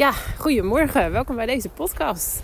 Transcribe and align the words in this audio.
Ja, 0.00 0.12
goedemorgen. 0.38 1.12
Welkom 1.12 1.36
bij 1.36 1.46
deze 1.46 1.68
podcast. 1.68 2.42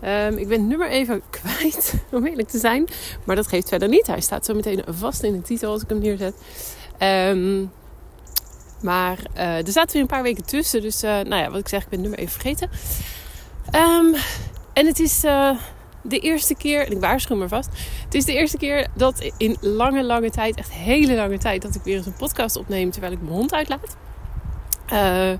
Ehm, 0.00 0.36
ik 0.36 0.48
ben 0.48 0.58
het 0.58 0.68
nummer 0.68 0.88
even 0.88 1.22
kwijt, 1.30 1.94
om 2.10 2.26
eerlijk 2.26 2.48
te 2.48 2.58
zijn. 2.58 2.86
Maar 3.24 3.36
dat 3.36 3.46
geeft 3.46 3.68
verder 3.68 3.88
niet. 3.88 4.06
Hij 4.06 4.20
staat 4.20 4.44
zo 4.44 4.54
meteen 4.54 4.82
vast 4.86 5.22
in 5.22 5.32
de 5.32 5.42
titel 5.42 5.72
als 5.72 5.82
ik 5.82 5.88
hem 5.88 5.98
neerzet. 5.98 6.34
Ehm, 6.98 7.64
maar 8.82 9.18
uh, 9.36 9.66
er 9.66 9.72
zaten 9.72 9.92
weer 9.92 10.02
een 10.02 10.08
paar 10.08 10.22
weken 10.22 10.44
tussen. 10.44 10.80
Dus 10.82 11.04
uh, 11.04 11.10
nou 11.10 11.42
ja, 11.42 11.50
wat 11.50 11.60
ik 11.60 11.68
zeg, 11.68 11.82
ik 11.82 11.88
ben 11.88 11.98
het 12.00 12.08
nummer 12.08 12.26
even 12.26 12.40
vergeten. 12.40 12.70
Um, 13.74 14.14
en 14.72 14.86
het 14.86 15.00
is 15.00 15.24
uh, 15.24 15.58
de 16.02 16.18
eerste 16.18 16.54
keer, 16.54 16.86
en 16.86 16.92
ik 16.92 17.00
waarschuw 17.00 17.36
me 17.36 17.48
vast. 17.48 17.68
Het 18.04 18.14
is 18.14 18.24
de 18.24 18.32
eerste 18.32 18.56
keer 18.56 18.86
dat 18.94 19.32
in 19.36 19.56
lange, 19.60 20.04
lange 20.04 20.30
tijd, 20.30 20.56
echt 20.56 20.72
hele 20.72 21.14
lange 21.14 21.38
tijd, 21.38 21.62
dat 21.62 21.74
ik 21.74 21.82
weer 21.82 21.96
eens 21.96 22.06
een 22.06 22.12
podcast 22.12 22.56
opneem 22.56 22.90
terwijl 22.90 23.12
ik 23.12 23.20
mijn 23.20 23.34
hond 23.34 23.52
uitlaat. 23.52 23.96
Uh, 24.92 25.30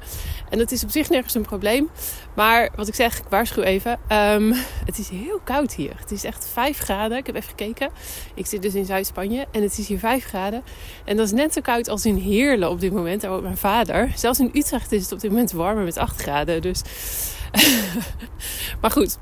en 0.51 0.59
dat 0.59 0.71
is 0.71 0.85
op 0.85 0.91
zich 0.91 1.09
nergens 1.09 1.35
een 1.35 1.43
probleem. 1.43 1.91
Maar 2.35 2.71
wat 2.75 2.89
ik 2.89 2.95
zeg, 2.95 3.18
ik 3.18 3.25
waarschuw 3.29 3.63
even. 3.63 3.93
Um, 3.93 4.53
het 4.89 4.99
is 4.99 5.09
heel 5.09 5.40
koud 5.45 5.75
hier. 5.75 5.93
Het 5.96 6.11
is 6.11 6.25
echt 6.25 6.49
5 6.53 6.79
graden. 6.79 7.18
Ik 7.18 7.26
heb 7.26 7.35
even 7.35 7.49
gekeken. 7.49 7.90
Ik 8.35 8.46
zit 8.46 8.63
dus 8.63 8.75
in 8.75 8.85
Zuid-Spanje. 8.85 9.46
En 9.50 9.63
het 9.63 9.79
is 9.79 9.89
hier 9.89 9.99
5 9.99 10.25
graden. 10.25 10.63
En 11.04 11.17
dat 11.17 11.26
is 11.26 11.32
net 11.32 11.53
zo 11.53 11.61
koud 11.61 11.89
als 11.89 12.04
in 12.04 12.17
Heerlen 12.17 12.71
op 12.71 12.81
dit 12.81 12.93
moment. 12.93 13.21
Daar 13.21 13.31
woont 13.31 13.43
mijn 13.43 13.57
vader. 13.57 14.13
Zelfs 14.14 14.39
in 14.39 14.50
Utrecht 14.53 14.93
is 14.93 15.03
het 15.03 15.13
op 15.13 15.21
dit 15.21 15.31
moment 15.31 15.53
warmer 15.53 15.85
met 15.85 15.96
8 15.96 16.23
graden. 16.23 16.62
Dus... 16.62 16.82
maar 18.81 18.90
goed. 18.90 19.18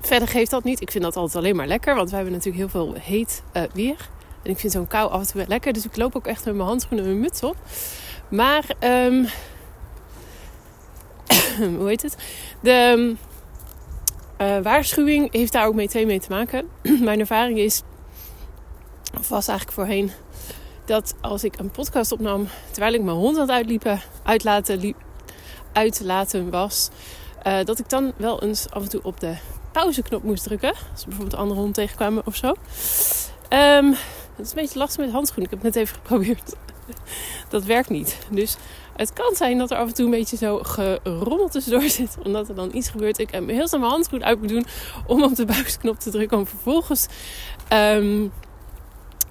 Verder 0.00 0.28
geeft 0.28 0.50
dat 0.50 0.64
niet. 0.64 0.80
Ik 0.80 0.90
vind 0.90 1.04
dat 1.04 1.16
altijd 1.16 1.36
alleen 1.36 1.56
maar 1.56 1.66
lekker. 1.66 1.94
Want 1.94 2.08
we 2.10 2.14
hebben 2.14 2.32
natuurlijk 2.32 2.58
heel 2.58 2.68
veel 2.68 2.94
heet 3.00 3.42
uh, 3.56 3.62
weer. 3.74 3.96
En 4.42 4.50
ik 4.50 4.58
vind 4.58 4.72
zo'n 4.72 4.86
kou 4.86 5.10
af 5.10 5.20
en 5.20 5.26
toe 5.26 5.44
lekker. 5.48 5.72
Dus 5.72 5.84
ik 5.84 5.96
loop 5.96 6.16
ook 6.16 6.26
echt 6.26 6.44
met 6.44 6.54
mijn 6.54 6.68
handschoenen 6.68 7.04
en 7.04 7.10
mijn 7.10 7.22
muts 7.22 7.42
op. 7.42 7.56
Maar... 8.32 8.64
Um, 8.80 9.26
hoe 11.78 11.88
heet 11.88 12.02
het? 12.02 12.16
De 12.60 13.14
uh, 14.40 14.58
waarschuwing 14.58 15.32
heeft 15.32 15.52
daar 15.52 15.66
ook 15.66 15.74
mee, 15.74 16.06
mee 16.06 16.20
te 16.20 16.30
maken. 16.30 16.68
Mijn 17.00 17.20
ervaring 17.20 17.58
is, 17.58 17.82
of 19.18 19.28
was 19.28 19.48
eigenlijk 19.48 19.78
voorheen, 19.78 20.10
dat 20.84 21.14
als 21.20 21.44
ik 21.44 21.58
een 21.58 21.70
podcast 21.70 22.12
opnam 22.12 22.48
terwijl 22.70 22.94
ik 22.94 23.02
mijn 23.02 23.16
hond 23.16 23.34
aan 23.34 23.42
het 23.42 23.50
uitliepen, 23.50 24.00
uitlaten, 24.22 24.94
uitlaten 25.72 26.50
was, 26.50 26.90
uh, 27.46 27.64
dat 27.64 27.78
ik 27.78 27.88
dan 27.88 28.12
wel 28.16 28.42
eens 28.42 28.70
af 28.70 28.82
en 28.82 28.88
toe 28.88 29.02
op 29.02 29.20
de 29.20 29.34
pauzeknop 29.72 30.22
moest 30.22 30.42
drukken. 30.42 30.72
Als 30.92 31.04
bijvoorbeeld 31.04 31.40
andere 31.40 31.60
hond 31.60 31.74
tegenkwamen 31.74 32.26
of 32.26 32.36
zo. 32.36 32.48
Um, 32.48 33.90
het 34.36 34.46
is 34.46 34.50
een 34.50 34.62
beetje 34.62 34.78
lastig 34.78 35.04
met 35.04 35.12
handschoenen. 35.12 35.44
Ik 35.44 35.50
heb 35.50 35.64
het 35.64 35.74
net 35.74 35.84
even 35.84 35.96
geprobeerd. 36.02 36.54
dat 37.48 37.64
werkt 37.64 37.88
niet. 37.88 38.18
Dus 38.30 38.56
het 38.96 39.12
kan 39.12 39.34
zijn 39.34 39.58
dat 39.58 39.70
er 39.70 39.76
af 39.76 39.86
en 39.86 39.94
toe 39.94 40.04
een 40.04 40.10
beetje 40.10 40.36
zo 40.36 40.58
gerommel 40.62 41.48
tussendoor 41.48 41.88
zit. 42.00 42.16
Omdat 42.24 42.48
er 42.48 42.54
dan 42.54 42.70
iets 42.74 42.88
gebeurt. 42.88 43.18
Ik 43.18 43.30
heb 43.30 43.48
heel 43.48 43.68
snel 43.68 43.80
mijn 43.80 43.92
handschoen 43.92 44.24
uit 44.24 44.40
moet 44.40 44.48
doen 44.48 44.66
om 45.06 45.22
op 45.22 45.34
de 45.34 45.44
buisknop 45.44 45.98
te 45.98 46.10
drukken. 46.10 46.38
Om 46.38 46.46
vervolgens, 46.46 47.06
um, 47.72 48.32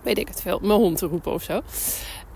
weet 0.01 0.17
ik 0.17 0.27
het 0.27 0.41
veel, 0.41 0.59
mijn 0.61 0.79
hond 0.79 0.97
te 0.97 1.05
roepen 1.05 1.31
of 1.31 1.43
zo. 1.43 1.61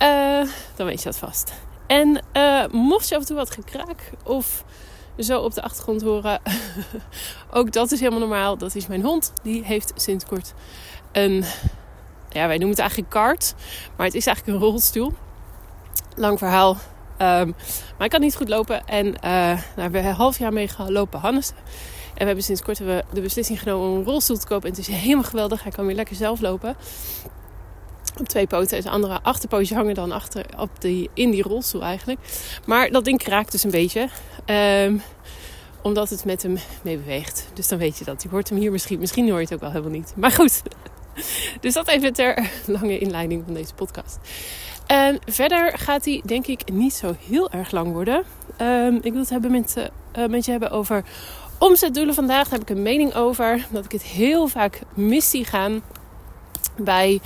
Uh, 0.01 0.49
dan 0.75 0.85
weet 0.85 0.99
je 0.99 1.09
dat 1.09 1.17
vast. 1.17 1.53
En 1.87 2.21
uh, 2.33 2.65
mocht 2.71 3.09
je 3.09 3.15
af 3.15 3.21
en 3.21 3.27
toe 3.27 3.35
wat 3.35 3.51
gekraak 3.51 4.11
of 4.23 4.63
zo 5.17 5.39
op 5.39 5.53
de 5.53 5.61
achtergrond 5.61 6.01
horen. 6.01 6.41
ook 7.51 7.71
dat 7.71 7.91
is 7.91 7.99
helemaal 7.99 8.19
normaal. 8.19 8.57
Dat 8.57 8.75
is 8.75 8.87
mijn 8.87 9.01
hond. 9.01 9.33
Die 9.43 9.63
heeft 9.63 9.91
sinds 9.95 10.25
kort 10.25 10.53
een 11.11 11.43
ja, 12.35 12.47
wij 12.47 12.57
noemen 12.57 12.69
het 12.69 12.79
eigenlijk 12.79 13.09
kart. 13.09 13.53
Maar 13.97 14.05
het 14.05 14.15
is 14.15 14.27
eigenlijk 14.27 14.57
een 14.57 14.63
rolstoel. 14.63 15.13
Lang 16.15 16.37
verhaal. 16.37 16.69
Um, 16.71 16.77
maar 17.17 17.97
hij 17.97 18.07
kan 18.07 18.21
niet 18.21 18.35
goed 18.35 18.49
lopen. 18.49 18.87
En 18.87 19.07
uh, 19.07 19.13
hebben 19.75 20.01
we 20.01 20.07
een 20.07 20.13
half 20.13 20.39
jaar 20.39 20.53
mee 20.53 20.67
gelopen, 20.67 21.19
Hannes. 21.19 21.49
En 21.49 22.21
we 22.21 22.25
hebben 22.25 22.43
sinds 22.43 22.61
kort 22.61 22.77
de 22.77 23.21
beslissing 23.21 23.59
genomen 23.59 23.89
om 23.89 23.97
een 23.97 24.03
rolstoel 24.03 24.37
te 24.37 24.47
kopen. 24.47 24.69
En 24.69 24.75
het 24.75 24.87
is 24.87 24.95
helemaal 24.95 25.23
geweldig. 25.23 25.63
Hij 25.63 25.71
kan 25.71 25.85
weer 25.85 25.95
lekker 25.95 26.15
zelf 26.15 26.41
lopen. 26.41 26.75
Op 28.19 28.27
twee 28.27 28.47
poten 28.47 28.77
en 28.77 28.83
zijn 28.83 28.93
andere 28.93 29.19
achterpootje 29.21 29.75
hangen 29.75 29.95
dan 29.95 30.11
achter 30.11 30.45
op 30.57 30.69
die, 30.79 31.09
in 31.13 31.31
die 31.31 31.43
rolstoel 31.43 31.83
eigenlijk. 31.83 32.19
Maar 32.65 32.91
dat 32.91 33.05
ding 33.05 33.17
kraakt 33.17 33.51
dus 33.51 33.63
een 33.63 33.71
beetje. 33.71 34.09
Um, 34.45 35.01
omdat 35.81 36.09
het 36.09 36.25
met 36.25 36.43
hem 36.43 36.57
mee 36.81 36.97
beweegt. 36.97 37.47
Dus 37.53 37.67
dan 37.67 37.77
weet 37.77 37.97
je 37.97 38.05
dat. 38.05 38.23
Je 38.23 38.29
hoort 38.29 38.49
hem 38.49 38.57
hier 38.57 38.71
misschien. 38.71 38.99
Misschien 38.99 39.29
hoor 39.29 39.37
je 39.37 39.43
het 39.43 39.53
ook 39.53 39.59
wel 39.59 39.71
helemaal 39.71 39.91
niet. 39.91 40.13
Maar 40.15 40.31
goed. 40.31 40.61
Dus 41.61 41.73
dat 41.73 41.87
even 41.87 42.13
ter 42.13 42.49
lange 42.65 42.97
inleiding 42.97 43.43
van 43.45 43.53
deze 43.53 43.73
podcast. 43.73 44.17
En 44.87 45.19
verder 45.25 45.77
gaat 45.77 46.05
hij 46.05 46.21
denk 46.25 46.47
ik 46.47 46.71
niet 46.71 46.93
zo 46.93 47.15
heel 47.27 47.51
erg 47.51 47.71
lang 47.71 47.91
worden. 47.91 48.23
Um, 48.61 48.95
ik 49.01 49.11
wil 49.11 49.21
het 49.21 49.29
hebben 49.29 49.51
met, 49.51 49.75
uh, 50.17 50.25
met 50.25 50.45
je 50.45 50.51
hebben 50.51 50.71
over 50.71 51.03
omzetdoelen 51.57 52.15
vandaag. 52.15 52.43
Daar 52.43 52.59
heb 52.59 52.69
ik 52.69 52.75
een 52.75 52.83
mening 52.83 53.13
over. 53.13 53.67
Dat 53.71 53.85
ik 53.85 53.91
het 53.91 54.03
heel 54.03 54.47
vaak 54.47 54.81
mis 54.93 55.29
zie 55.29 55.45
gaan 55.45 55.81
bij 56.77 57.19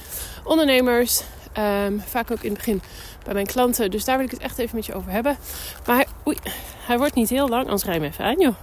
ondernemers. 0.44 1.24
Um, 1.58 2.02
vaak 2.06 2.32
ook 2.32 2.42
in 2.42 2.50
het 2.50 2.58
begin 2.58 2.82
bij 3.24 3.34
mijn 3.34 3.46
klanten. 3.46 3.92
Dus 3.92 4.06
daar 4.06 4.18
wil 4.18 4.26
ik 4.26 4.32
het 4.32 4.42
echt 4.42 4.58
even 4.58 4.76
met 4.76 4.86
je 4.86 4.94
over 4.94 5.12
hebben. 5.12 5.38
Maar 5.86 6.06
oei, 6.28 6.38
hij 6.86 6.98
wordt 6.98 7.16
niet 7.16 7.30
heel 7.30 7.48
lang. 7.48 7.64
Anders 7.64 7.84
rij 7.84 8.00
je 8.00 8.06
even 8.06 8.26
aan 8.26 8.40
joh. 8.40 8.56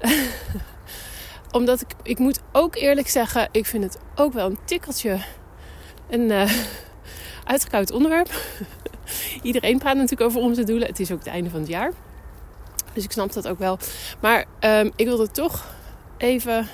Omdat 1.50 1.80
ik, 1.80 1.88
ik 2.02 2.18
moet 2.18 2.40
ook 2.52 2.76
eerlijk 2.76 3.08
zeggen, 3.08 3.48
ik 3.52 3.66
vind 3.66 3.84
het 3.84 3.98
ook 4.14 4.32
wel 4.32 4.46
een 4.46 4.58
tikkeltje 4.64 5.18
een 6.10 6.30
uh, 6.30 6.52
uitgekoud 7.44 7.90
onderwerp. 7.90 8.30
Iedereen 9.42 9.78
praat 9.78 9.94
natuurlijk 9.94 10.30
over 10.30 10.40
omzetdoelen. 10.40 10.88
Het 10.88 11.00
is 11.00 11.12
ook 11.12 11.18
het 11.18 11.28
einde 11.28 11.50
van 11.50 11.60
het 11.60 11.68
jaar. 11.68 11.92
Dus 12.92 13.04
ik 13.04 13.12
snap 13.12 13.32
dat 13.32 13.48
ook 13.48 13.58
wel. 13.58 13.78
Maar 14.20 14.44
um, 14.60 14.92
ik 14.96 15.06
wilde 15.06 15.30
toch 15.30 15.74
even 16.16 16.68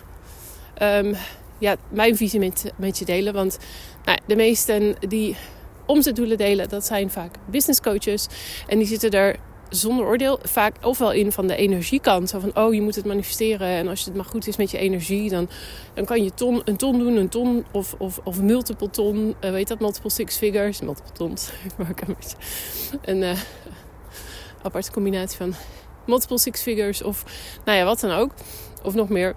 um, 0.83 1.17
ja, 1.59 1.77
mijn 1.89 2.17
visie 2.17 2.39
met, 2.39 2.73
met 2.77 2.99
je 2.99 3.05
delen. 3.05 3.33
Want 3.33 3.59
nou, 4.05 4.19
de 4.27 4.37
meesten 4.37 4.97
die 5.09 5.37
omzetdoelen 5.87 6.37
delen, 6.37 6.69
dat 6.69 6.87
zijn 6.87 7.11
vaak 7.11 7.35
business 7.47 7.81
coaches. 7.81 8.27
En 8.67 8.79
die 8.79 8.87
zitten 8.87 9.11
er 9.11 9.37
zonder 9.73 10.07
oordeel 10.07 10.39
vaak 10.43 10.77
ofwel 10.83 11.13
in 11.13 11.33
van 11.33 11.47
de 11.47 11.57
energiekant. 11.57 12.29
Zo 12.29 12.39
van, 12.39 12.57
oh, 12.57 12.75
je 12.75 12.81
moet 12.81 12.95
het 12.95 13.05
manifesteren. 13.05 13.69
En 13.69 13.89
als 13.89 14.05
het 14.05 14.15
maar 14.15 14.25
goed 14.25 14.47
is 14.47 14.57
met 14.57 14.71
je 14.71 14.79
energie, 14.79 15.31
dan, 15.31 15.49
dan 15.95 16.05
kan 16.05 16.25
je 16.25 16.35
ton, 16.35 16.63
een 16.65 16.77
ton 16.77 16.99
doen. 16.99 17.17
Een 17.17 17.29
ton 17.29 17.65
of, 17.73 17.95
of, 17.99 18.21
of 18.25 18.41
multiple 18.41 18.91
ton. 18.91 19.35
Uh, 19.45 19.51
weet 19.51 19.69
dat? 19.69 19.81
Multiple 19.81 20.11
six 20.11 20.37
figures. 20.37 20.81
Multiple 20.81 21.13
tons. 21.13 21.51
Een 23.05 23.23
uh, 23.23 23.39
aparte 24.63 24.91
combinatie 24.91 25.37
van 25.37 25.55
multiple 26.07 26.39
six 26.39 26.63
figures. 26.63 27.03
Of 27.03 27.25
nou 27.65 27.79
ja, 27.79 27.85
wat 27.85 28.01
dan 28.01 28.11
ook. 28.11 28.33
Of 28.83 28.95
nog 28.95 29.09
meer. 29.09 29.35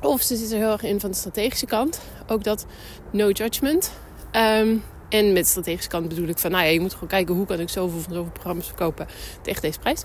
Of 0.00 0.22
ze 0.22 0.36
zitten 0.36 0.56
er 0.56 0.62
heel 0.62 0.72
erg 0.72 0.82
in 0.82 1.00
van 1.00 1.10
de 1.10 1.16
strategische 1.16 1.66
kant. 1.66 2.00
Ook 2.26 2.44
dat 2.44 2.66
no 3.10 3.30
judgment. 3.30 3.92
Um, 4.32 4.82
en 5.12 5.32
met 5.32 5.46
strategische 5.46 5.88
kant 5.88 6.08
bedoel 6.08 6.28
ik 6.28 6.38
van, 6.38 6.50
nou 6.50 6.64
ja, 6.64 6.70
je 6.70 6.80
moet 6.80 6.92
gewoon 6.92 7.08
kijken 7.08 7.34
hoe 7.34 7.46
kan 7.46 7.60
ik 7.60 7.68
zoveel 7.68 8.00
van 8.00 8.12
zoveel 8.12 8.32
programma's 8.32 8.66
verkopen 8.66 9.06
tegen 9.42 9.62
deze 9.62 9.78
prijs. 9.78 10.02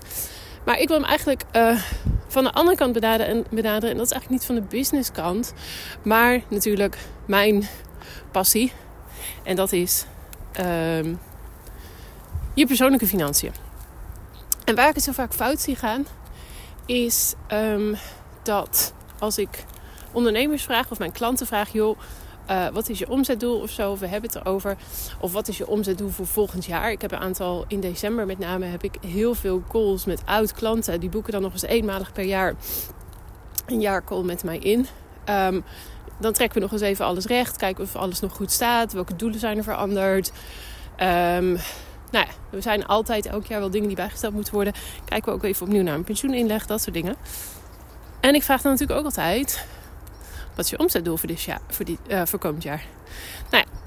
Maar 0.64 0.78
ik 0.78 0.88
wil 0.88 0.96
hem 0.96 1.06
eigenlijk 1.06 1.42
uh, 1.52 1.82
van 2.26 2.44
de 2.44 2.52
andere 2.52 2.76
kant 2.76 2.92
benaderen 2.92 3.34
en, 3.34 3.44
benaderen. 3.50 3.90
En 3.90 3.96
dat 3.96 4.06
is 4.06 4.12
eigenlijk 4.12 4.30
niet 4.30 4.44
van 4.44 4.54
de 4.54 4.76
business 4.76 5.12
kant, 5.12 5.52
maar 6.02 6.40
natuurlijk 6.48 6.98
mijn 7.26 7.68
passie. 8.30 8.72
En 9.42 9.56
dat 9.56 9.72
is 9.72 10.04
uh, 10.60 11.04
je 12.54 12.66
persoonlijke 12.66 13.06
financiën. 13.06 13.52
En 14.64 14.74
waar 14.74 14.88
ik 14.88 14.94
het 14.94 15.04
zo 15.04 15.12
vaak 15.12 15.34
fout 15.34 15.60
zie 15.60 15.76
gaan, 15.76 16.06
is 16.86 17.34
um, 17.52 17.96
dat 18.42 18.92
als 19.18 19.38
ik 19.38 19.64
ondernemers 20.12 20.62
vraag 20.62 20.90
of 20.90 20.98
mijn 20.98 21.12
klanten 21.12 21.46
vraag, 21.46 21.72
joh 21.72 21.98
uh, 22.50 22.66
wat 22.68 22.88
is 22.88 22.98
je 22.98 23.08
omzetdoel 23.08 23.60
of 23.60 23.70
zo? 23.70 23.96
We 23.96 24.06
hebben 24.06 24.30
het 24.30 24.40
erover. 24.40 24.76
Of 25.20 25.32
wat 25.32 25.48
is 25.48 25.58
je 25.58 25.66
omzetdoel 25.66 26.08
voor 26.08 26.26
volgend 26.26 26.64
jaar? 26.64 26.90
Ik 26.90 27.00
heb 27.00 27.12
een 27.12 27.18
aantal, 27.18 27.64
in 27.68 27.80
december 27.80 28.26
met 28.26 28.38
name, 28.38 28.66
heb 28.66 28.82
ik 28.82 28.94
heel 29.06 29.34
veel 29.34 29.62
calls 29.68 30.04
met 30.04 30.22
oud 30.24 30.52
klanten. 30.52 31.00
Die 31.00 31.08
boeken 31.08 31.32
dan 31.32 31.42
nog 31.42 31.52
eens 31.52 31.62
eenmalig 31.62 32.12
per 32.12 32.24
jaar 32.24 32.54
een 33.66 33.80
jaarcall 33.80 34.22
met 34.22 34.44
mij 34.44 34.58
in. 34.58 34.86
Um, 35.30 35.64
dan 36.20 36.32
trekken 36.32 36.58
we 36.58 36.64
nog 36.64 36.72
eens 36.72 36.82
even 36.82 37.04
alles 37.04 37.24
recht. 37.24 37.56
Kijken 37.56 37.84
of 37.84 37.96
alles 37.96 38.20
nog 38.20 38.32
goed 38.32 38.52
staat. 38.52 38.92
Welke 38.92 39.16
doelen 39.16 39.40
zijn 39.40 39.56
er 39.56 39.62
veranderd. 39.62 40.32
Um, 41.00 41.58
nou 42.10 42.26
ja, 42.26 42.28
er 42.50 42.62
zijn 42.62 42.86
altijd 42.86 43.26
elk 43.26 43.46
jaar 43.46 43.60
wel 43.60 43.70
dingen 43.70 43.86
die 43.86 43.96
bijgesteld 43.96 44.34
moeten 44.34 44.54
worden. 44.54 44.72
Kijken 45.04 45.32
we 45.32 45.38
ook 45.38 45.44
even 45.44 45.66
opnieuw 45.66 45.82
naar 45.82 45.94
een 45.94 46.04
pensioeninleg, 46.04 46.66
dat 46.66 46.82
soort 46.82 46.94
dingen. 46.94 47.16
En 48.20 48.34
ik 48.34 48.42
vraag 48.42 48.62
dan 48.62 48.72
natuurlijk 48.72 48.98
ook 48.98 49.04
altijd: 49.04 49.66
wat 50.58 50.66
is 50.66 50.72
je 50.72 50.78
omzetdoel 50.78 51.16
voor, 51.16 51.28
dit 51.28 51.42
jaar, 51.42 51.60
voor, 51.68 51.84
die, 51.84 51.98
uh, 52.08 52.22
voor 52.24 52.38
komend 52.38 52.62
jaar? 52.62 52.84
Nou 53.50 53.64
ja. 53.64 53.78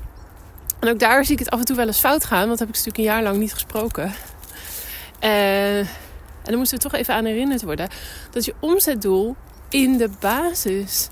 En 0.80 0.90
ook 0.90 1.00
daar 1.00 1.26
zie 1.26 1.34
ik 1.34 1.40
het 1.40 1.50
af 1.50 1.60
en 1.60 1.66
toe 1.66 1.76
wel 1.76 1.88
eens 1.88 2.00
fout 2.00 2.26
gaan. 2.26 2.48
Want 2.48 2.60
heb 2.60 2.68
ik 2.68 2.74
natuurlijk 2.74 2.98
een 2.98 3.14
jaar 3.14 3.24
lang 3.24 3.38
niet 3.38 3.54
gesproken. 3.54 4.14
Uh, 5.24 5.80
en 5.80 5.88
dan 6.44 6.56
moeten 6.56 6.76
we 6.76 6.84
toch 6.84 6.94
even 6.94 7.14
aan 7.14 7.26
herinnerd 7.26 7.62
worden. 7.62 7.90
Dat 8.32 8.46
je 8.46 8.54
omzetdoel 8.60 9.36
in 9.70 9.98
de 9.98 10.10
basis 10.20 11.10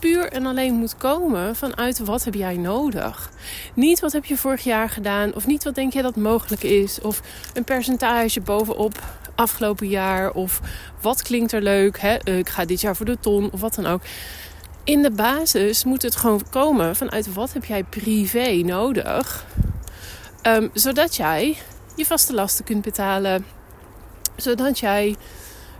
puur 0.00 0.32
en 0.32 0.46
alleen 0.46 0.74
moet 0.74 0.96
komen 0.96 1.56
vanuit 1.56 1.98
wat 1.98 2.24
heb 2.24 2.34
jij 2.34 2.56
nodig. 2.56 3.30
Niet 3.74 4.00
wat 4.00 4.12
heb 4.12 4.24
je 4.24 4.36
vorig 4.36 4.62
jaar 4.62 4.88
gedaan. 4.88 5.34
Of 5.34 5.46
niet 5.46 5.64
wat 5.64 5.74
denk 5.74 5.92
je 5.92 6.02
dat 6.02 6.16
mogelijk 6.16 6.62
is. 6.62 7.00
Of 7.00 7.22
een 7.54 7.64
percentage 7.64 8.40
bovenop 8.40 9.02
afgelopen 9.34 9.88
jaar? 9.88 10.32
Of 10.32 10.60
wat 11.00 11.22
klinkt 11.22 11.52
er 11.52 11.62
leuk? 11.62 12.00
Hè? 12.00 12.14
Eh, 12.14 12.38
ik 12.38 12.48
ga 12.48 12.64
dit 12.64 12.80
jaar 12.80 12.96
voor 12.96 13.06
de 13.06 13.18
ton 13.20 13.50
of 13.52 13.60
wat 13.60 13.74
dan 13.74 13.86
ook. 13.86 14.02
In 14.84 15.02
de 15.02 15.10
basis 15.10 15.84
moet 15.84 16.02
het 16.02 16.16
gewoon 16.16 16.42
komen 16.50 16.96
vanuit 16.96 17.32
wat 17.32 17.52
heb 17.52 17.64
jij 17.64 17.84
privé 17.84 18.50
nodig. 18.64 19.44
Um, 20.42 20.70
zodat 20.72 21.16
jij 21.16 21.56
je 21.96 22.06
vaste 22.06 22.34
lasten 22.34 22.64
kunt 22.64 22.82
betalen. 22.82 23.46
Zodat 24.36 24.78
jij 24.78 25.16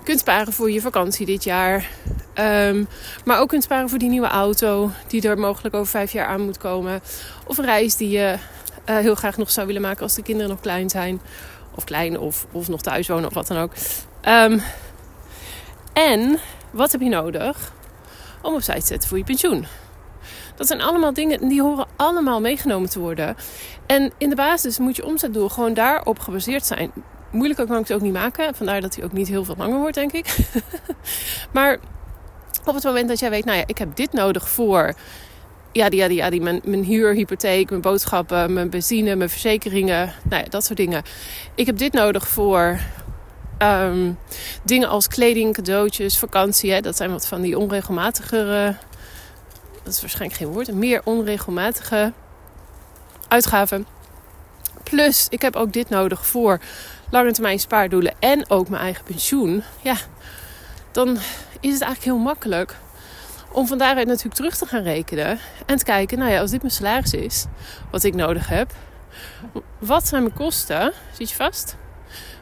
kunt 0.05 0.21
sparen 0.21 0.53
voor 0.53 0.71
je 0.71 0.81
vakantie 0.81 1.27
dit 1.27 1.45
jaar. 1.45 1.89
Um, 2.35 2.89
maar 3.25 3.41
ook 3.41 3.49
kunt 3.49 3.63
sparen 3.63 3.89
voor 3.89 3.99
die 3.99 4.09
nieuwe 4.09 4.27
auto 4.27 4.91
die 5.07 5.29
er 5.29 5.39
mogelijk 5.39 5.75
over 5.75 5.91
vijf 5.91 6.13
jaar 6.13 6.27
aan 6.27 6.41
moet 6.41 6.59
komen. 6.59 7.01
Of 7.47 7.59
een 7.59 7.65
reis 7.65 7.97
die 7.97 8.11
je 8.11 8.37
uh, 8.87 8.97
heel 8.97 9.15
graag 9.15 9.37
nog 9.37 9.51
zou 9.51 9.67
willen 9.67 9.83
maken 9.83 10.03
als 10.03 10.15
de 10.15 10.23
kinderen 10.23 10.51
nog 10.51 10.61
klein 10.61 10.91
zijn. 10.91 11.21
Of 11.75 11.85
klein 11.85 12.19
of, 12.19 12.47
of 12.53 12.69
nog 12.69 12.81
thuis 12.81 13.09
wonen 13.09 13.27
of 13.29 13.35
wat 13.35 13.47
dan 13.47 13.59
ook. 13.59 13.73
Um, 14.29 14.63
en 15.93 16.39
wat 16.71 16.93
heb 16.93 17.01
je 17.01 17.09
nodig 17.09 17.73
om 18.43 18.55
opzij 18.55 18.81
te 18.81 18.87
zetten 18.87 19.09
voor 19.09 19.19
je 19.19 19.25
pensioen? 19.25 19.67
Dat 20.57 20.67
zijn 20.67 20.81
allemaal 20.81 21.13
dingen 21.13 21.49
die 21.49 21.63
horen 21.63 21.87
allemaal 21.97 22.41
meegenomen 22.41 22.91
te 22.91 22.99
worden. 22.99 23.37
En 23.87 24.13
in 24.19 24.29
de 24.29 24.37
basis 24.37 24.79
moet 24.79 24.97
je 24.97 25.05
omzetdoel 25.05 25.49
gewoon 25.49 25.75
daarop 25.75 26.19
gebaseerd 26.19 26.67
zijn. 26.67 26.93
Moeilijker 27.31 27.67
kan 27.67 27.79
ik 27.79 27.89
het 27.89 27.97
ook 27.97 28.03
niet 28.03 28.13
maken. 28.13 28.55
Vandaar 28.55 28.81
dat 28.81 28.95
hij 28.95 29.05
ook 29.05 29.13
niet 29.13 29.29
heel 29.29 29.45
veel 29.45 29.55
langer 29.59 29.79
wordt, 29.79 29.95
denk 29.95 30.13
ik. 30.13 30.37
maar 31.53 31.79
op 32.65 32.75
het 32.75 32.85
moment 32.85 33.09
dat 33.09 33.19
jij 33.19 33.31
weet, 33.31 33.45
nou 33.45 33.59
ja, 33.59 33.65
ik 33.67 33.79
heb 33.79 33.97
dit 33.97 34.13
nodig 34.13 34.49
voor 34.49 34.95
ja, 35.73 35.89
die, 35.89 35.99
ja, 35.99 36.09
die, 36.09 36.17
ja, 36.17 36.31
die, 36.31 36.41
mijn, 36.41 36.61
mijn 36.65 36.85
huur, 36.85 37.15
hypotheek, 37.15 37.71
mijn 37.71 37.83
boodschappen, 37.83 38.53
mijn 38.53 38.71
benzine, 38.71 39.17
mijn 39.17 39.31
verzekeringen, 39.31 40.13
nou 40.23 40.43
ja, 40.43 40.49
dat 40.49 40.65
soort 40.65 40.79
dingen. 40.79 41.03
Ik 41.55 41.67
heb 41.67 41.79
dit 41.79 41.93
nodig 41.93 42.29
voor 42.29 42.79
um, 43.63 44.19
dingen 44.63 44.89
als 44.89 45.09
kleding, 45.09 45.55
cadeautjes, 45.55 46.19
vakantie. 46.19 46.73
Hè, 46.73 46.81
dat 46.81 46.97
zijn 46.97 47.11
wat 47.11 47.27
van 47.27 47.41
die 47.41 47.59
onregelmatigere, 47.59 48.77
dat 49.83 49.93
is 49.93 50.01
waarschijnlijk 50.01 50.41
geen 50.41 50.53
woord, 50.53 50.75
meer 50.75 51.01
onregelmatige 51.05 52.13
uitgaven. 53.29 53.87
Plus, 54.83 55.27
ik 55.31 55.43
heb 55.43 55.57
ook 55.57 55.73
dit 55.73 55.89
nodig 55.89 56.27
voor 56.27 56.61
lange 57.11 57.33
termijn 57.33 57.59
spaardoelen 57.59 58.15
en 58.19 58.51
ook 58.51 58.69
mijn 58.69 58.83
eigen 58.83 59.05
pensioen. 59.05 59.63
Ja, 59.81 59.97
dan 60.93 61.09
is 61.61 61.73
het 61.73 61.83
eigenlijk 61.83 62.03
heel 62.03 62.19
makkelijk 62.19 62.77
om 63.53 63.67
van 63.67 63.79
daaruit 63.79 64.07
natuurlijk 64.07 64.35
terug 64.35 64.57
te 64.57 64.67
gaan 64.67 64.83
rekenen. 64.83 65.39
En 65.67 65.77
te 65.77 65.85
kijken, 65.85 66.19
nou 66.19 66.31
ja, 66.31 66.41
als 66.41 66.51
dit 66.51 66.63
mijn 66.63 66.75
salaris 66.75 67.13
is, 67.13 67.47
wat 67.91 68.05
ik 68.05 68.15
nodig 68.15 68.49
heb. 68.49 68.73
Wat 69.79 70.07
zijn 70.07 70.23
mijn 70.23 70.35
kosten? 70.35 70.93
Zit 71.13 71.31
je 71.31 71.37
vast? 71.37 71.77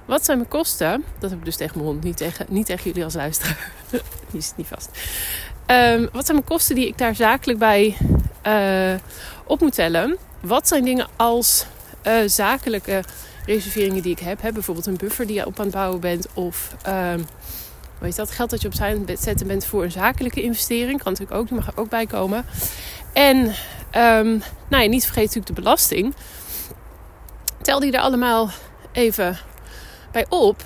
Wat 0.09 0.25
zijn 0.25 0.39
mijn 0.39 0.51
kosten? 0.51 1.05
Dat 1.19 1.31
heb 1.31 1.39
ik 1.39 1.45
dus 1.45 1.57
tegen 1.57 1.79
mijn 1.79 1.91
hond, 1.91 2.05
niet 2.05 2.17
tegen, 2.17 2.47
niet 2.49 2.67
tegen 2.67 2.85
jullie 2.85 3.05
als 3.05 3.15
luisteraar. 3.15 3.71
Die 4.31 4.41
zit 4.41 4.57
niet 4.57 4.67
vast. 4.67 4.89
Um, 5.67 6.09
wat 6.13 6.25
zijn 6.25 6.37
mijn 6.37 6.49
kosten 6.49 6.75
die 6.75 6.87
ik 6.87 6.99
daar 6.99 7.15
zakelijk 7.15 7.59
bij 7.59 7.97
uh, 8.47 9.01
op 9.45 9.61
moet 9.61 9.75
tellen? 9.75 10.17
Wat 10.41 10.69
zijn 10.69 10.85
dingen 10.85 11.07
als 11.17 11.67
uh, 12.07 12.15
zakelijke 12.27 13.03
reserveringen 13.47 14.03
die 14.03 14.13
ik 14.13 14.19
heb? 14.19 14.39
Bijvoorbeeld 14.53 14.87
een 14.87 14.97
buffer 14.97 15.27
die 15.27 15.37
je 15.37 15.47
op 15.47 15.59
aan 15.59 15.65
het 15.65 15.75
bouwen 15.75 16.01
bent. 16.01 16.27
Of 16.35 16.75
um, 16.87 17.27
weet 17.99 18.17
dat 18.17 18.31
geld 18.31 18.51
dat 18.51 18.63
je 18.63 18.69
opzij 18.69 18.95
aan 18.95 19.03
het 19.07 19.23
zetten 19.23 19.47
bent 19.47 19.65
voor 19.65 19.85
een 19.85 19.93
zakelijke 19.93 20.43
investering. 20.43 21.03
Kan 21.03 21.13
natuurlijk 21.13 21.41
ook, 21.41 21.49
die 21.49 21.57
mag 21.57 21.67
er 21.67 21.79
ook 21.79 21.89
bij 21.89 22.07
komen. 22.07 22.45
En 23.13 23.37
um, 23.37 24.43
nou 24.69 24.83
ja, 24.83 24.89
niet 24.89 25.05
vergeet 25.05 25.27
natuurlijk 25.27 25.47
de 25.47 25.63
belasting. 25.63 26.15
Tel 27.63 27.81
die 27.81 27.93
er 27.93 28.01
allemaal 28.01 28.51
even 28.93 29.39
bij 30.13 30.27
op. 30.29 30.65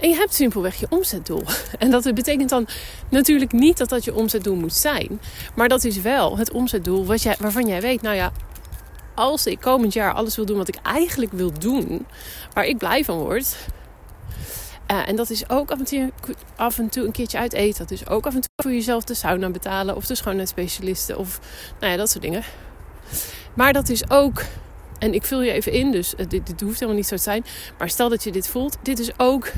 En 0.00 0.08
je 0.08 0.14
hebt 0.14 0.34
simpelweg 0.34 0.74
je 0.80 0.86
omzetdoel. 0.88 1.42
En 1.78 1.90
dat 1.90 2.14
betekent 2.14 2.48
dan 2.48 2.66
natuurlijk 3.08 3.52
niet 3.52 3.78
dat 3.78 3.88
dat 3.88 4.04
je 4.04 4.14
omzetdoel 4.14 4.56
moet 4.56 4.74
zijn. 4.74 5.20
Maar 5.54 5.68
dat 5.68 5.84
is 5.84 6.00
wel 6.00 6.38
het 6.38 6.52
omzetdoel 6.52 7.06
wat 7.06 7.22
jij, 7.22 7.36
waarvan 7.38 7.66
jij 7.66 7.80
weet, 7.80 8.02
nou 8.02 8.16
ja, 8.16 8.32
als 9.14 9.46
ik 9.46 9.60
komend 9.60 9.92
jaar 9.92 10.12
alles 10.12 10.36
wil 10.36 10.46
doen 10.46 10.56
wat 10.56 10.68
ik 10.68 10.78
eigenlijk 10.82 11.32
wil 11.32 11.52
doen, 11.58 12.06
waar 12.52 12.64
ik 12.64 12.78
blij 12.78 13.04
van 13.04 13.18
word. 13.18 13.56
Uh, 14.90 15.08
en 15.08 15.16
dat 15.16 15.30
is 15.30 15.50
ook 15.50 15.70
af 15.70 15.78
en, 15.78 15.84
toe, 15.84 16.10
af 16.56 16.78
en 16.78 16.88
toe 16.88 17.04
een 17.04 17.12
keertje 17.12 17.38
uit 17.38 17.52
eten. 17.52 17.78
Dat 17.78 17.90
is 17.90 18.08
ook 18.08 18.26
af 18.26 18.34
en 18.34 18.40
toe 18.40 18.50
voor 18.56 18.72
jezelf 18.72 19.04
de 19.04 19.14
sauna 19.14 19.50
betalen 19.50 19.96
of 19.96 20.06
de 20.06 20.14
schoonheidsspecialisten 20.14 21.18
of 21.18 21.40
nou 21.80 21.92
ja, 21.92 21.98
dat 21.98 22.10
soort 22.10 22.22
dingen. 22.22 22.42
Maar 23.54 23.72
dat 23.72 23.88
is 23.88 24.10
ook 24.10 24.42
en 25.02 25.14
ik 25.14 25.24
vul 25.24 25.42
je 25.42 25.52
even 25.52 25.72
in, 25.72 25.90
dus 25.90 26.14
dit, 26.28 26.46
dit 26.46 26.60
hoeft 26.60 26.74
helemaal 26.74 26.96
niet 26.96 27.06
zo 27.06 27.16
te 27.16 27.22
zijn. 27.22 27.44
Maar 27.78 27.88
stel 27.88 28.08
dat 28.08 28.24
je 28.24 28.32
dit 28.32 28.48
voelt. 28.48 28.76
Dit 28.82 28.98
is 28.98 29.18
ook 29.18 29.50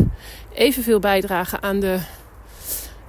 evenveel 0.53 0.99
bijdragen 0.99 1.63
aan 1.63 1.81
de 1.81 1.99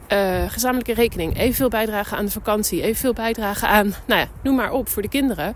uh, 0.10 0.50
gezamenlijke 0.50 0.94
rekening. 0.94 1.38
Evenveel 1.38 1.70
bijdragen 1.70 2.18
aan 2.18 2.26
de 2.26 2.32
vakantie. 2.32 2.82
Evenveel 2.82 3.14
bijdragen 3.14 3.68
aan, 3.68 3.94
nou 4.06 4.22
ja, 4.22 4.28
noem 4.42 4.56
maar 4.56 4.72
op, 4.72 4.90
voor 4.90 5.02
de 5.02 5.08
kinderen. 5.08 5.56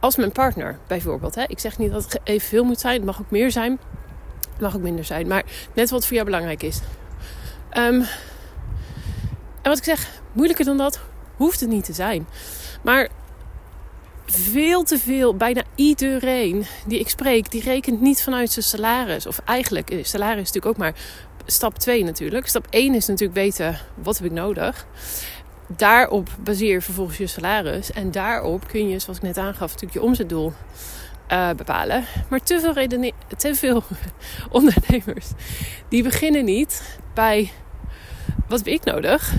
Als 0.00 0.16
mijn 0.16 0.32
partner 0.32 0.78
bijvoorbeeld. 0.86 1.34
Hè. 1.34 1.42
Ik 1.46 1.58
zeg 1.58 1.78
niet 1.78 1.92
dat 1.92 2.04
het 2.04 2.20
evenveel 2.24 2.64
moet 2.64 2.80
zijn. 2.80 2.96
Het 2.96 3.04
mag 3.04 3.20
ook 3.20 3.30
meer 3.30 3.50
zijn. 3.50 3.78
Het 4.52 4.60
mag 4.60 4.76
ook 4.76 4.82
minder 4.82 5.04
zijn. 5.04 5.26
Maar 5.26 5.42
net 5.72 5.90
wat 5.90 6.06
voor 6.06 6.14
jou 6.14 6.24
belangrijk 6.24 6.62
is. 6.62 6.80
Um, 7.76 8.00
en 9.62 9.70
wat 9.70 9.78
ik 9.78 9.84
zeg, 9.84 10.08
moeilijker 10.32 10.64
dan 10.64 10.76
dat 10.76 11.00
hoeft 11.36 11.60
het 11.60 11.68
niet 11.68 11.84
te 11.84 11.92
zijn. 11.92 12.26
Maar 12.82 13.08
veel 14.34 14.82
te 14.82 14.98
veel, 14.98 15.36
bijna 15.36 15.62
iedereen 15.74 16.66
die 16.86 16.98
ik 16.98 17.08
spreek, 17.08 17.50
die 17.50 17.62
rekent 17.62 18.00
niet 18.00 18.22
vanuit 18.22 18.50
zijn 18.50 18.64
salaris. 18.64 19.26
Of 19.26 19.38
eigenlijk, 19.44 19.90
is 19.90 20.10
salaris 20.10 20.40
is 20.40 20.52
natuurlijk 20.52 20.66
ook 20.66 20.76
maar 20.76 20.94
stap 21.46 21.78
2 21.78 22.04
natuurlijk. 22.04 22.46
Stap 22.48 22.66
1 22.70 22.94
is 22.94 23.06
natuurlijk 23.06 23.38
weten, 23.38 23.78
wat 23.94 24.18
heb 24.18 24.26
ik 24.26 24.32
nodig? 24.32 24.86
Daarop 25.66 26.28
baseer 26.40 26.72
je 26.72 26.80
vervolgens 26.80 27.18
je 27.18 27.26
salaris. 27.26 27.92
En 27.92 28.10
daarop 28.10 28.68
kun 28.68 28.88
je, 28.88 28.98
zoals 28.98 29.18
ik 29.18 29.24
net 29.24 29.38
aangaf, 29.38 29.60
natuurlijk 29.72 29.92
je 29.92 30.02
omzetdoel 30.02 30.52
uh, 31.32 31.50
bepalen. 31.50 32.04
Maar 32.28 32.42
te 32.42 32.60
veel, 32.60 32.72
te 33.36 33.54
veel 33.54 33.82
ondernemers, 34.50 35.26
die 35.88 36.02
beginnen 36.02 36.44
niet 36.44 36.98
bij, 37.14 37.52
wat 38.48 38.58
heb 38.58 38.68
ik 38.68 38.84
nodig? 38.84 39.32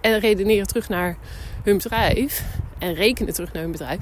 En 0.00 0.18
redeneren 0.18 0.66
terug 0.66 0.88
naar 0.88 1.16
hun 1.62 1.76
bedrijf 1.76 2.44
en 2.80 2.94
rekenen 2.94 3.34
terug 3.34 3.52
naar 3.52 3.62
hun 3.62 3.72
bedrijf. 3.72 3.98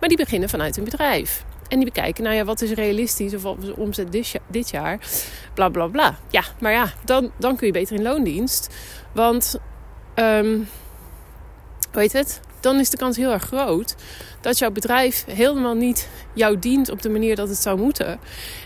Maar 0.00 0.08
die 0.08 0.18
beginnen 0.18 0.48
vanuit 0.48 0.76
hun 0.76 0.84
bedrijf. 0.84 1.44
En 1.68 1.76
die 1.76 1.84
bekijken, 1.84 2.24
nou 2.24 2.36
ja, 2.36 2.44
wat 2.44 2.60
is 2.60 2.70
realistisch 2.70 3.34
of 3.34 3.42
wat 3.42 3.56
is 3.62 3.72
omzet 3.72 4.12
dit 4.46 4.70
jaar? 4.70 4.98
Bla 5.54 5.68
bla 5.68 5.86
bla. 5.86 6.18
Ja, 6.30 6.42
maar 6.60 6.72
ja, 6.72 6.92
dan, 7.04 7.30
dan 7.38 7.56
kun 7.56 7.66
je 7.66 7.72
beter 7.72 7.96
in 7.96 8.02
loondienst. 8.02 8.74
Want, 9.12 9.58
weet 11.92 12.12
het? 12.12 12.40
Dan 12.60 12.78
is 12.78 12.90
de 12.90 12.96
kans 12.96 13.16
heel 13.16 13.32
erg 13.32 13.42
groot 13.42 13.96
dat 14.40 14.58
jouw 14.58 14.70
bedrijf 14.70 15.24
helemaal 15.28 15.74
niet 15.74 16.08
jou 16.32 16.58
dient 16.58 16.90
op 16.90 17.02
de 17.02 17.08
manier 17.08 17.36
dat 17.36 17.48
het 17.48 17.58
zou 17.58 17.78
moeten. 17.78 18.20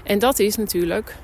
En 0.05 0.19
dat 0.19 0.39
is 0.39 0.57
natuurlijk 0.57 1.17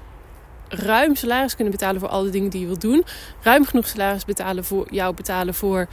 ruim 0.69 1.15
salaris 1.15 1.55
kunnen 1.55 1.73
betalen 1.73 2.01
voor 2.01 2.09
alle 2.09 2.31
dingen 2.31 2.51
die 2.51 2.61
je 2.61 2.67
wilt 2.67 2.81
doen. 2.81 3.05
Ruim 3.43 3.65
genoeg 3.65 3.87
salaris 3.87 4.25
betalen 4.25 4.65
voor 4.65 4.87
jou 4.91 5.15
betalen 5.15 5.55
voor 5.55 5.87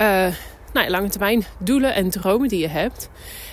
uh, 0.00 0.26
nou, 0.72 0.90
lange 0.90 1.08
termijn 1.08 1.44
doelen 1.58 1.94
en 1.94 2.10
dromen 2.10 2.48
die 2.48 2.60
je 2.60 2.68
hebt. 2.68 3.08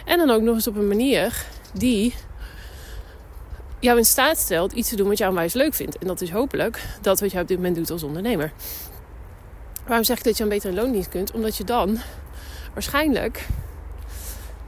En 0.06 0.18
dan 0.18 0.30
ook 0.30 0.42
nog 0.42 0.56
eens 0.56 0.68
op 0.68 0.76
een 0.76 0.88
manier 0.88 1.46
die 1.74 2.14
jou 3.80 3.98
in 3.98 4.06
staat 4.06 4.38
stelt 4.38 4.72
iets 4.72 4.90
te 4.90 4.96
doen 4.96 5.08
wat 5.08 5.18
jou 5.18 5.30
onwijs 5.30 5.54
leuk 5.54 5.74
vindt. 5.74 5.98
En 5.98 6.08
dat 6.08 6.22
is 6.22 6.30
hopelijk 6.30 6.86
dat 7.02 7.20
wat 7.20 7.32
jij 7.32 7.42
op 7.42 7.48
dit 7.48 7.58
moment 7.58 7.76
doet 7.76 7.92
als 7.92 8.04
ondernemer. 8.04 8.52
Waarom 9.86 10.06
zeg 10.06 10.18
ik 10.18 10.24
dat 10.24 10.38
je 10.38 10.44
een 10.44 10.50
betere 10.50 10.74
loondienst 10.74 11.10
kunt? 11.10 11.32
Omdat 11.32 11.58
je 11.58 11.64
dan 11.64 12.00
waarschijnlijk 12.74 13.46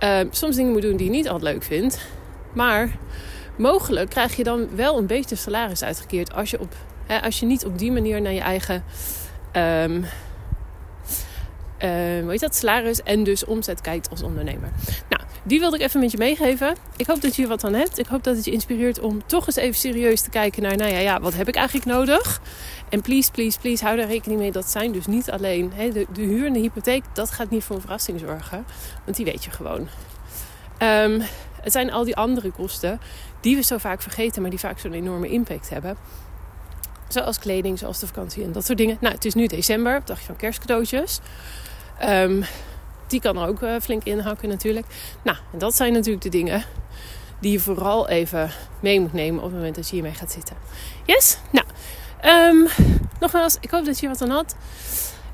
uh, 0.03 0.20
soms 0.32 0.56
dingen 0.56 0.72
moet 0.72 0.82
doen 0.82 0.98
die 0.98 1.06
je 1.06 1.12
niet 1.12 1.29
altijd 1.29 1.53
leuk 1.53 1.63
vindt. 1.63 2.00
Maar 2.53 2.98
mogelijk 3.58 4.10
krijg 4.10 4.36
je 4.36 4.44
dan 4.44 4.75
wel 4.75 4.98
een 4.98 5.08
beter 5.08 5.38
salaris 5.38 5.84
uitgekeerd 5.84 6.34
als 6.34 6.50
je, 6.50 6.60
op, 6.60 6.74
hè, 7.06 7.22
als 7.22 7.39
je 7.39 7.46
niet 7.46 7.65
op 7.65 7.77
die 7.77 7.91
manier 7.91 8.22
naar 8.22 8.34
je 8.34 8.39
eigen 8.39 8.84
um, 9.53 10.06
uh, 11.84 12.24
hoe 12.24 12.38
dat, 12.38 12.56
salaris 12.56 13.04
en 13.04 13.24
dus 13.24 13.46
omzet 13.46 13.82
kijkt 13.82 14.10
als 14.10 14.24
ondernemer. 14.24 14.70
Nou, 15.10 15.22
die 15.44 15.60
wilde 15.60 15.78
ik 15.78 15.84
even 15.84 16.00
met 16.00 16.12
je 16.12 16.18
meegeven. 16.18 16.76
Ik 16.98 17.08
hoop 17.08 17.22
dat 17.22 17.36
je 17.36 17.42
hier 17.42 17.50
wat 17.50 17.64
aan 17.64 17.74
hebt. 17.74 18.00
Ik 18.00 18.06
hoop 18.06 18.24
dat 18.24 18.36
het 18.36 18.46
je 18.46 18.52
inspireert 18.52 19.00
om 19.00 19.26
toch 19.26 19.46
eens 19.46 19.56
even 19.56 19.80
serieus 19.80 20.22
te 20.22 20.30
kijken 20.30 20.62
naar, 20.62 20.78
nou 20.78 20.92
ja, 20.92 21.00
ja 21.00 21.20
wat 21.20 21.34
heb 21.34 21.48
ik 21.48 21.56
eigenlijk 21.56 21.86
nodig? 21.86 22.42
En 22.90 23.02
please, 23.02 23.32
please, 23.32 23.60
please, 23.60 23.84
hou 23.84 23.98
daar 23.98 24.08
rekening 24.08 24.40
mee. 24.40 24.52
Dat 24.52 24.70
zijn 24.70 24.92
dus 24.92 25.06
niet 25.06 25.32
alleen 25.32 25.72
hè, 25.76 25.92
de, 25.92 26.06
de, 26.14 26.22
huur 26.22 26.46
en 26.46 26.54
de 26.54 26.60
hypotheek. 26.60 27.04
Dat 27.14 27.32
gaat 27.32 27.50
niet 27.50 27.64
voor 27.64 27.76
een 27.76 27.82
verrassing 27.82 28.20
zorgen. 28.20 28.66
Want 29.06 29.18
die 29.18 29.26
weet 29.26 29.44
je 29.44 29.52
gewoon. 29.52 29.88
Um, 30.82 31.22
het 31.62 31.72
zijn 31.72 31.92
al 31.92 32.04
die 32.04 32.16
andere 32.16 32.52
kosten 32.52 33.00
die 33.42 33.56
we 33.56 33.64
zo 33.64 33.78
vaak 33.78 34.02
vergeten, 34.02 34.42
maar 34.42 34.50
die 34.50 34.60
vaak 34.60 34.80
zo'n 34.80 34.94
enorme 34.94 35.28
impact 35.28 35.70
hebben. 35.70 35.98
Zoals 37.08 37.40
kleding, 37.40 37.80
zoals 37.80 38.00
de 38.00 38.08
vakantie 38.08 38.44
en 38.44 38.52
dat 38.52 38.66
soort 38.66 38.78
dingen. 38.78 38.98
Nou, 39.00 39.14
het 39.14 39.26
is 39.26 39.34
nu 39.34 39.48
december, 39.48 40.02
dagje 40.06 40.26
van 40.26 40.36
kerstcadeautjes. 40.36 41.20
Um, 42.03 42.44
die 43.08 43.22
kan 43.22 43.38
er 43.38 43.48
ook 43.48 43.62
uh, 43.62 43.75
flink 43.82 44.03
inhakken 44.03 44.50
natuurlijk. 44.50 44.86
Nou, 45.22 45.38
en 45.53 45.60
dat 45.60 45.75
zijn 45.75 45.94
natuurlijk 45.94 46.24
de 46.24 46.29
dingen 46.29 46.63
die 47.39 47.51
je 47.51 47.60
vooral 47.60 48.08
even 48.08 48.51
mee 48.79 49.00
moet 49.00 49.13
nemen 49.13 49.39
op 49.39 49.46
het 49.46 49.56
moment 49.56 49.75
dat 49.75 49.88
je 49.88 49.94
hiermee 49.94 50.13
gaat 50.13 50.32
zitten. 50.32 50.56
Yes? 51.06 51.38
Nou, 51.51 51.65
um, 52.25 52.68
nogmaals, 53.20 53.58
ik 53.62 53.70
hoop 53.70 53.86
dat 53.86 54.00
je 54.00 54.08
wat 54.08 54.22
aan 54.22 54.29
had. 54.29 54.56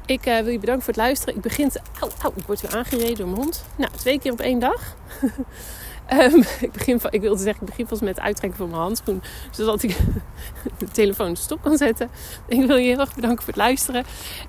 Ik 0.06 0.26
uh, 0.26 0.40
wil 0.40 0.52
je 0.52 0.60
bedanken 0.60 0.84
voor 0.84 0.94
het 0.94 1.04
luisteren. 1.04 1.36
Ik 1.36 1.42
begin 1.42 1.70
te... 1.70 1.80
Au, 2.00 2.34
ik 2.36 2.46
word 2.46 2.62
weer 2.62 2.76
aangereden 2.76 3.16
door 3.16 3.28
mijn 3.28 3.42
hond. 3.42 3.66
Nou, 3.76 3.92
twee 3.98 4.20
keer 4.20 4.32
op 4.32 4.40
één 4.40 4.60
dag. 4.60 4.96
Um, 6.14 6.44
ik, 6.60 6.72
begin 6.72 7.00
ik 7.10 7.22
wilde 7.22 7.42
zeggen, 7.42 7.68
ik 7.68 7.76
begin 7.76 8.06
met 8.06 8.16
het 8.16 8.26
uittrekken 8.26 8.60
van 8.60 8.70
mijn 8.70 8.82
handschoen. 8.82 9.22
Zodat 9.52 9.84
ik 9.84 9.98
de 10.78 10.88
telefoon 10.92 11.36
stop 11.36 11.62
kan 11.62 11.78
zetten. 11.78 12.10
Ik 12.48 12.68
wil 12.68 12.76
je 12.76 12.88
heel 12.88 13.00
erg 13.00 13.16
bedanken 13.16 13.44
voor 13.44 13.54
het 13.54 13.62
luisteren. 13.62 14.04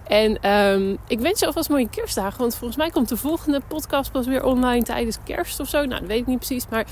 En 0.06 0.50
um, 0.50 0.98
ik 1.06 1.20
wens 1.20 1.40
je 1.40 1.46
alvast 1.46 1.68
mooie 1.68 1.88
kerstdagen. 1.88 2.38
Want 2.38 2.54
volgens 2.54 2.78
mij 2.78 2.90
komt 2.90 3.08
de 3.08 3.16
volgende 3.16 3.60
podcast 3.68 4.12
pas 4.12 4.26
weer 4.26 4.44
online 4.44 4.84
tijdens 4.84 5.18
kerst 5.24 5.60
of 5.60 5.68
zo. 5.68 5.84
Nou, 5.84 6.00
dat 6.00 6.08
weet 6.08 6.20
ik 6.20 6.26
niet 6.26 6.38
precies. 6.38 6.68
Maar 6.68 6.86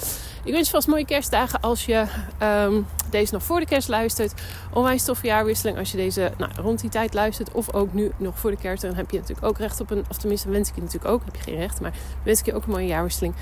ik 0.45 0.53
wens 0.53 0.67
je 0.67 0.75
vast 0.75 0.89
mooie 0.89 1.05
kerstdagen 1.05 1.61
als 1.61 1.85
je 1.85 2.05
um, 2.43 2.87
deze 3.11 3.33
nog 3.33 3.43
voor 3.43 3.61
de 3.61 3.67
kerst 3.67 3.89
luistert. 3.89 4.33
Onwijs 4.73 5.05
toffe 5.05 5.27
jaarwisseling 5.27 5.79
als 5.79 5.91
je 5.91 5.97
deze 5.97 6.33
nou, 6.37 6.53
rond 6.57 6.81
die 6.81 6.91
tijd 6.91 7.15
luistert. 7.15 7.53
Of 7.53 7.75
ook 7.75 7.93
nu 7.93 8.13
nog 8.17 8.39
voor 8.39 8.51
de 8.51 8.57
kerst. 8.57 8.83
Dan 8.83 8.95
heb 8.95 9.11
je 9.11 9.19
natuurlijk 9.19 9.47
ook 9.47 9.59
recht 9.59 9.81
op 9.81 9.91
een... 9.91 10.05
Of 10.09 10.17
tenminste, 10.17 10.51
wens 10.51 10.69
ik 10.69 10.75
je 10.75 10.81
natuurlijk 10.81 11.13
ook. 11.13 11.25
Heb 11.25 11.37
je 11.37 11.43
geen 11.43 11.57
recht. 11.57 11.81
Maar 11.81 11.93
wens 12.23 12.41
ik 12.41 12.47
je 12.47 12.55
ook 12.55 12.65
een 12.65 12.71
mooie 12.71 12.87
jaarwisseling. 12.87 13.35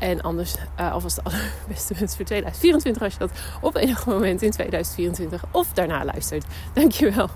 En 0.00 0.20
anders 0.20 0.54
uh, 0.80 0.92
alvast 0.92 1.16
de 1.16 1.22
allerbeste 1.22 1.94
wens 1.98 2.16
voor 2.16 2.24
2024 2.24 3.02
als 3.02 3.12
je 3.12 3.18
dat 3.18 3.30
op 3.60 3.76
enig 3.76 4.06
moment 4.06 4.42
in 4.42 4.50
2024 4.50 5.44
of 5.50 5.72
daarna 5.72 6.04
luistert. 6.04 6.44
Dankjewel. 6.72 7.28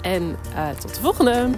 En 0.00 0.36
uh, 0.54 0.70
tot 0.70 0.94
de 0.94 1.00
volgende. 1.00 1.50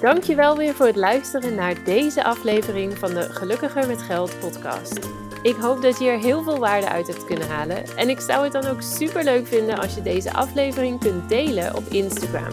Dankjewel 0.00 0.56
weer 0.56 0.74
voor 0.74 0.86
het 0.86 0.96
luisteren 0.96 1.54
naar 1.54 1.84
deze 1.84 2.24
aflevering 2.24 2.98
van 2.98 3.14
de 3.14 3.22
Gelukkiger 3.22 3.86
met 3.86 4.02
Geld 4.02 4.38
podcast. 4.38 4.98
Ik 5.42 5.56
hoop 5.56 5.82
dat 5.82 5.98
je 5.98 6.08
er 6.08 6.18
heel 6.18 6.42
veel 6.42 6.58
waarde 6.58 6.88
uit 6.88 7.06
hebt 7.06 7.24
kunnen 7.24 7.48
halen. 7.48 7.96
En 7.96 8.08
ik 8.08 8.20
zou 8.20 8.44
het 8.44 8.52
dan 8.52 8.66
ook 8.66 8.82
super 8.82 9.24
leuk 9.24 9.46
vinden 9.46 9.78
als 9.78 9.94
je 9.94 10.02
deze 10.02 10.32
aflevering 10.32 11.00
kunt 11.00 11.28
delen 11.28 11.76
op 11.76 11.86
Instagram. 11.86 12.52